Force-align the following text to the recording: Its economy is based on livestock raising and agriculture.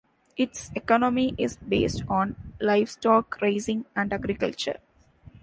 Its 0.35 0.71
economy 0.73 1.35
is 1.37 1.57
based 1.57 2.01
on 2.09 2.35
livestock 2.59 3.39
raising 3.39 3.85
and 3.95 4.11
agriculture. 4.11 4.79